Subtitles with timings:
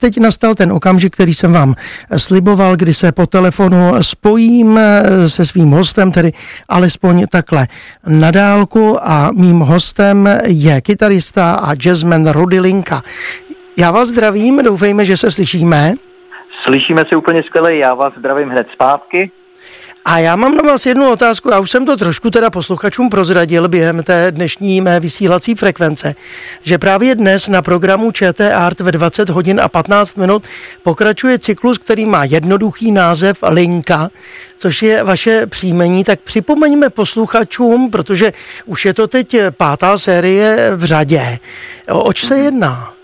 [0.00, 1.74] Teď nastal ten okamžik, který jsem vám
[2.16, 4.80] sliboval, kdy se po telefonu spojím
[5.26, 6.32] se svým hostem, tedy
[6.68, 7.66] alespoň takhle
[8.06, 13.02] na dálku a mým hostem je kytarista a jazzman Rudy Linka.
[13.78, 15.92] Já vás zdravím, doufejme, že se slyšíme.
[16.66, 19.30] Slyšíme se úplně skvěle, já vás zdravím hned zpátky.
[20.08, 23.68] A já mám na vás jednu otázku, já už jsem to trošku teda posluchačům prozradil
[23.68, 26.14] během té dnešní mé vysílací frekvence,
[26.62, 30.44] že právě dnes na programu ČT Art ve 20 hodin a 15 minut
[30.82, 34.10] pokračuje cyklus, který má jednoduchý název Linka,
[34.58, 38.32] což je vaše příjmení, tak připomeňme posluchačům, protože
[38.66, 41.38] už je to teď pátá série v řadě.
[41.88, 42.95] Oč se jedná?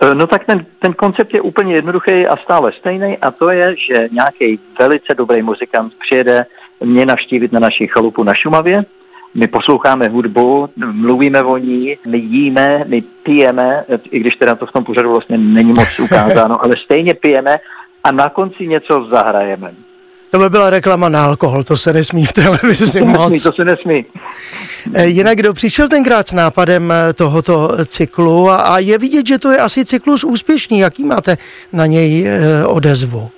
[0.00, 3.76] Eh, no tak ten, ten koncept je úplně jednoduchý a stále stejný a to je,
[3.76, 6.46] že nějaký velice dobrý muzikant přijede
[6.84, 8.84] mě navštívit na naší chalupu na Šumavě,
[9.34, 14.72] my posloucháme hudbu, mluvíme o ní, my jíme, my pijeme, i když teda to v
[14.72, 17.56] tom pořadu vlastně není moc ukázáno, ale stejně pijeme
[18.04, 19.72] a na konci něco zahrajeme.
[20.30, 23.30] To by byla reklama na alkohol, to se nesmí v televizi to moc.
[23.30, 24.04] Nesmí, to se nesmí.
[24.94, 29.38] Eh, jinak kdo přišel tenkrát s nápadem eh, tohoto cyklu a, a je vidět, že
[29.38, 30.78] to je asi cyklus úspěšný.
[30.78, 31.36] Jaký máte
[31.72, 33.30] na něj eh, odezvu?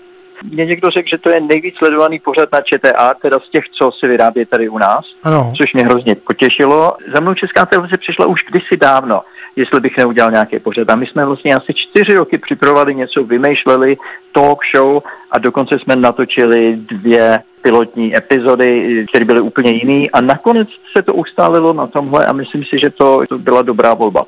[0.50, 3.90] Mě někdo řekl, že to je nejvíc sledovaný pořad na ČTA, teda z těch, co
[3.98, 5.52] se vyrábí tady u nás, ano.
[5.56, 6.92] což mě hrozně potěšilo.
[7.14, 9.22] Za mnou Česká televize přišla už kdysi dávno
[9.58, 10.90] jestli bych neudělal nějaký pořad.
[10.90, 13.96] A my jsme vlastně asi čtyři roky připravovali něco, vymýšleli
[14.32, 20.68] talk show a dokonce jsme natočili dvě pilotní epizody, které byly úplně jiný a nakonec
[20.96, 24.24] se to ustálilo na tomhle a myslím si, že to, to byla dobrá volba.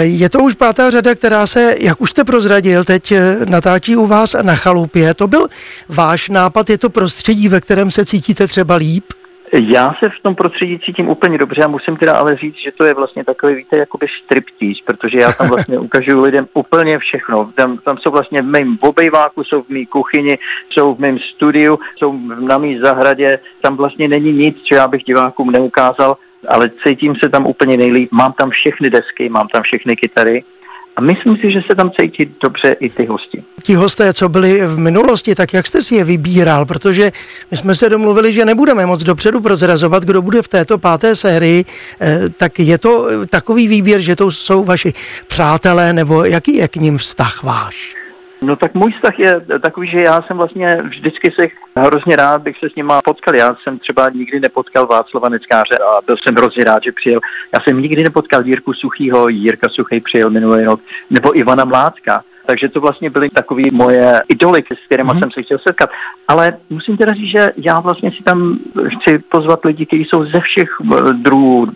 [0.00, 3.12] Je to už pátá řada, která se, jak už jste prozradil, teď
[3.48, 5.14] natáčí u vás na chalupě.
[5.14, 5.48] To byl
[5.88, 9.04] váš nápad, je to prostředí, ve kterém se cítíte třeba líp?
[9.52, 12.84] Já se v tom prostředí cítím úplně dobře a musím teda ale říct, že to
[12.84, 17.50] je vlastně takový, víte, jakoby striptease, protože já tam vlastně ukážu lidem úplně všechno.
[17.54, 20.38] Tam, tam jsou vlastně v mém obejváku, jsou v mé kuchyni,
[20.70, 25.04] jsou v mém studiu, jsou na mé zahradě, tam vlastně není nic, co já bych
[25.04, 26.16] divákům neukázal,
[26.48, 28.12] ale cítím se tam úplně nejlíp.
[28.12, 30.44] Mám tam všechny desky, mám tam všechny kytary
[30.96, 33.42] a myslím si, že se tam cítí dobře i ty hosti.
[33.62, 36.66] Ti hosté, co byli v minulosti, tak jak jste si je vybíral?
[36.66, 37.12] Protože
[37.50, 41.64] my jsme se domluvili, že nebudeme moc dopředu prozrazovat, kdo bude v této páté sérii.
[42.00, 44.92] Eh, tak je to takový výběr, že to jsou vaši
[45.26, 47.99] přátelé, nebo jaký je k ním vztah váš?
[48.42, 52.58] No tak můj vztah je takový, že já jsem vlastně vždycky se hrozně rád bych
[52.58, 53.36] se s nima potkal.
[53.36, 57.20] Já jsem třeba nikdy nepotkal Václava Neckáře a byl jsem hrozně rád, že přijel.
[57.54, 60.80] Já jsem nikdy nepotkal Jirku Suchýho, Jirka Suchý přijel minulý rok,
[61.10, 62.22] nebo Ivana Mládka.
[62.46, 65.18] Takže to vlastně byly takové moje idoly, s kterými mm-hmm.
[65.18, 65.90] jsem se chtěl setkat.
[66.28, 68.58] Ale musím teda říct, že já vlastně si tam
[68.88, 71.66] chci pozvat lidi, kteří jsou ze všech eh, druhů,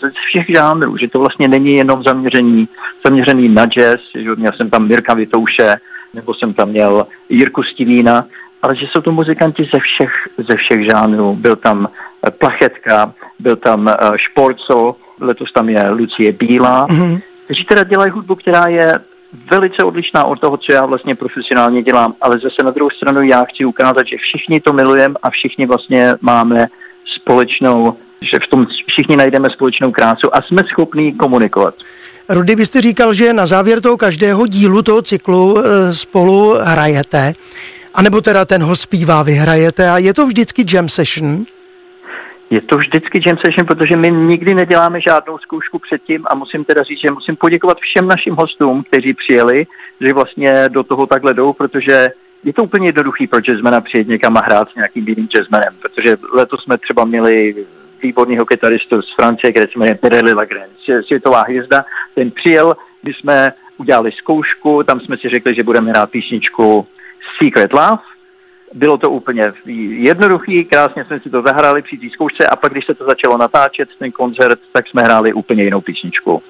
[0.00, 2.68] ze všech žánrů, že to vlastně není jenom zaměřený,
[3.04, 5.76] zaměřený na jazz, že měl jsem tam Mirka Vitouše,
[6.14, 8.24] nebo jsem tam měl Jirku Stivína,
[8.62, 10.12] ale že jsou to muzikanti ze všech,
[10.48, 11.34] ze všech žánrů.
[11.34, 11.88] Byl tam
[12.26, 17.20] eh, Plachetka, byl tam eh, Šporco, letos tam je Lucie Bílá, mm-hmm.
[17.44, 18.92] kteří teda dělají hudbu, která je
[19.50, 23.44] velice odlišná od toho, co já vlastně profesionálně dělám, ale zase na druhou stranu já
[23.44, 26.66] chci ukázat, že všichni to milujeme a všichni vlastně máme
[27.14, 31.74] společnou, že v tom všichni najdeme společnou krásu a jsme schopní komunikovat.
[32.30, 37.32] Rudy, vy jste říkal, že na závěr toho každého dílu toho cyklu eh, spolu hrajete,
[37.94, 41.44] anebo teda ten ho zpívá, vy hrajete a je to vždycky jam session?
[42.50, 46.82] Je to vždycky jam session, protože my nikdy neděláme žádnou zkoušku předtím a musím teda
[46.82, 49.66] říct, že musím poděkovat všem našim hostům, kteří přijeli,
[50.00, 52.10] že vlastně do toho takhle jdou, protože
[52.44, 56.16] je to úplně jednoduchý pro jazzmana přijet někam a hrát s nějakým jiným jazzmanem, protože
[56.32, 57.54] letos jsme třeba měli
[58.02, 61.84] výborného kytaristu z Francie, který se jmenuje Pirelli Lagrange, světová hvězda.
[62.18, 66.86] Ten přijel, když jsme udělali zkoušku, tam jsme si řekli, že budeme hrát písničku
[67.38, 68.02] Secret Love.
[68.74, 69.52] Bylo to úplně
[69.88, 73.38] jednoduchý, krásně jsme si to zahrali při té zkoušce a pak, když se to začalo
[73.38, 76.42] natáčet, ten koncert, tak jsme hráli úplně jinou písničku.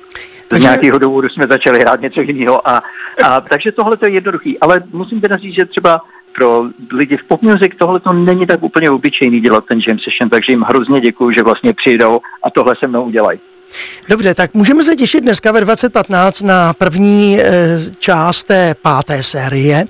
[0.48, 0.62] Takže...
[0.62, 2.68] Z nějakého důvodu jsme začali hrát něco jiného.
[2.68, 2.82] A,
[3.24, 4.60] a, takže tohle to je jednoduchý.
[4.60, 6.00] Ale musím teda říct, že třeba
[6.32, 10.30] pro lidi v pop music tohle to není tak úplně obyčejný dělat ten jam session,
[10.30, 13.40] takže jim hrozně děkuji, že vlastně přijdou a tohle se mnou udělají.
[14.08, 17.50] Dobře, tak můžeme se těšit dneska ve 2015 na první e,
[17.98, 19.84] část té páté série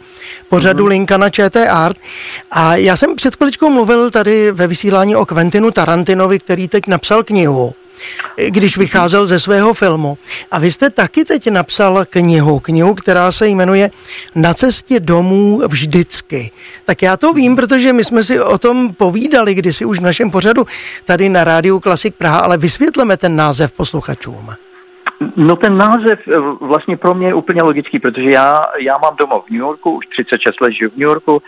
[0.49, 0.89] pořadu mm-hmm.
[0.89, 1.97] Linka na ČT Art.
[2.51, 7.23] A já jsem před chviličkou mluvil tady ve vysílání o Quentinu Tarantinovi, který teď napsal
[7.23, 7.75] knihu
[8.49, 10.19] když vycházel ze svého filmu.
[10.51, 13.91] A vy jste taky teď napsal knihu, knihu, která se jmenuje
[14.35, 16.51] Na cestě domů vždycky.
[16.85, 20.31] Tak já to vím, protože my jsme si o tom povídali kdysi už v našem
[20.31, 20.67] pořadu
[21.05, 24.49] tady na rádiu Klasik Praha, ale vysvětleme ten název posluchačům.
[25.37, 29.45] No ten název eh, vlastně pro mě je úplně logický, protože já, já mám domov
[29.47, 31.43] v New Yorku, už 36 let žiju v New Yorku,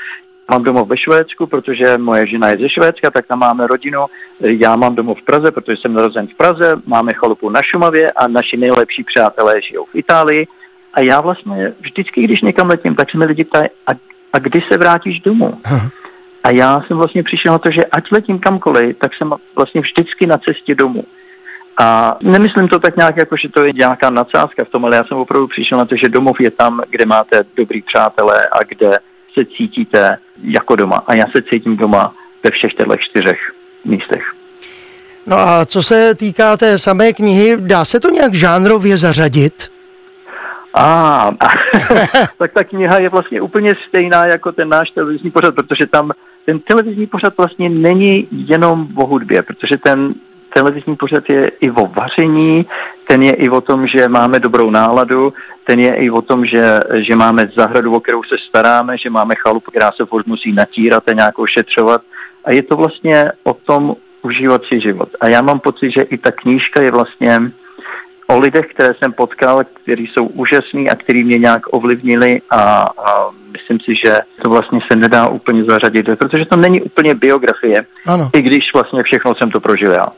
[0.51, 4.07] mám domov ve Švédsku, protože moje žena je ze Švédska, tak tam máme rodinu.
[4.41, 8.29] Já mám domov v Praze, protože jsem narozen v Praze, máme chalupu na Šumavě a
[8.29, 10.47] naši nejlepší přátelé žijou v Itálii.
[10.95, 13.91] A já vlastně vždycky, když někam letím, tak se mi lidi ptají, a,
[14.33, 15.59] a kdy se vrátíš domů?
[16.45, 20.27] A já jsem vlastně přišel na to, že ať letím kamkoliv, tak jsem vlastně vždycky
[20.27, 21.05] na cestě domů.
[21.79, 25.05] A nemyslím to tak nějak, jako že to je nějaká nadsázka v tom, ale já
[25.05, 28.99] jsem opravdu přišel na to, že domov je tam, kde máte dobrý přátelé a kde
[29.35, 31.03] se cítíte jako doma.
[31.07, 33.53] A já se cítím doma ve všech těchto čtyřech
[33.85, 34.33] místech.
[35.27, 39.71] No a co se týká té samé knihy, dá se to nějak žánrově zařadit?
[40.75, 41.31] A,
[42.39, 46.13] tak ta kniha je vlastně úplně stejná jako ten náš televizní pořad, protože tam
[46.47, 50.15] ten televizní pořad vlastně není jenom o hudbě, protože ten
[50.55, 52.67] televizní pořad je i o vaření,
[53.11, 55.33] ten je i o tom, že máme dobrou náladu,
[55.65, 59.35] ten je i o tom, že, že máme zahradu, o kterou se staráme, že máme
[59.35, 62.03] chalupu, která se furt musí natírat a nějak ošetřovat.
[62.45, 65.09] A je to vlastně o tom užívat si život.
[65.21, 67.41] A já mám pocit, že i ta knížka je vlastně
[68.27, 73.31] o lidech, které jsem potkal, kteří jsou úžasní a kteří mě nějak ovlivnili a, a
[73.53, 78.31] myslím si, že to vlastně se nedá úplně zařadit, protože to není úplně biografie, ano.
[78.33, 80.09] i když vlastně všechno jsem to prožil já.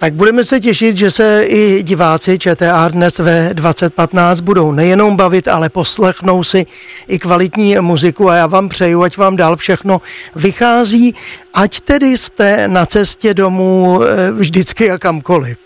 [0.00, 5.48] Tak budeme se těšit, že se i diváci ČTA dnes ve 2015 budou nejenom bavit,
[5.48, 6.66] ale poslechnou si
[7.08, 10.00] i kvalitní muziku a já vám přeju, ať vám dál všechno
[10.36, 11.14] vychází,
[11.54, 15.58] ať tedy jste na cestě domů eh, vždycky a kamkoliv.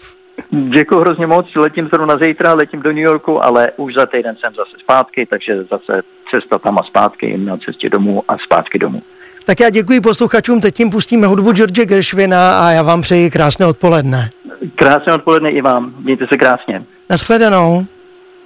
[0.50, 4.54] Děkuji hrozně moc, letím zrovna zítra, letím do New Yorku, ale už za týden jsem
[4.54, 9.02] zase zpátky, takže zase cesta tam a zpátky, na cestě domů a zpátky domů.
[9.44, 13.66] Tak já děkuji posluchačům, teď tím pustíme hudbu George Gershwina a já vám přeji krásné
[13.66, 14.30] odpoledne.
[14.74, 16.84] Krásné odpoledne i vám, mějte se krásně.
[17.10, 17.86] Naschledanou.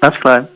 [0.02, 0.46] Naschle.